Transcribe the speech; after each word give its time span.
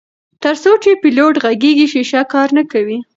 تر 0.43 0.55
څو 0.63 0.71
چې 0.83 0.99
پیلوټ 1.03 1.33
غږیږي 1.43 1.87
شیشه 1.93 2.21
کار 2.33 2.47
نه 2.57 2.63
کوي. 2.71 2.97